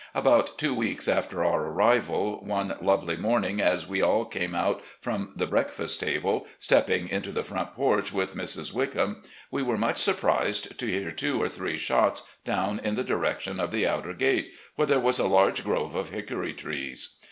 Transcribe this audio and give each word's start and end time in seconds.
About 0.15 0.57
two 0.57 0.73
weeks 0.73 1.07
after 1.07 1.45
our 1.45 1.63
arrival, 1.67 2.43
one 2.43 2.75
lovely 2.81 3.15
morning 3.15 3.61
as 3.61 3.87
we 3.87 4.01
all 4.01 4.25
came 4.25 4.55
out 4.55 4.81
from 4.99 5.31
the 5.35 5.45
breakfast 5.45 5.99
table, 5.99 6.47
stepping 6.57 7.07
into 7.07 7.31
the 7.31 7.43
front 7.43 7.75
porch 7.75 8.11
with 8.11 8.33
Mrs. 8.35 8.73
Wickham, 8.73 9.21
we 9.51 9.61
were 9.61 9.77
much 9.77 9.97
surprised 9.97 10.79
to 10.79 10.87
hear 10.87 11.11
two 11.11 11.39
or 11.39 11.49
three 11.49 11.77
shots 11.77 12.27
down 12.43 12.79
in 12.79 12.95
the 12.95 13.03
direction 13.03 13.59
of 13.59 13.69
the 13.69 13.85
outer 13.85 14.13
gate, 14.13 14.51
where 14.75 14.87
there 14.87 14.99
was 14.99 15.19
a 15.19 15.27
large 15.27 15.63
grove 15.63 15.93
of 15.93 16.09
hickory 16.09 16.53
trees. 16.53 17.19